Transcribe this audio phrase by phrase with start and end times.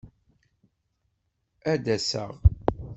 [1.71, 2.33] Ad d-aseɣ.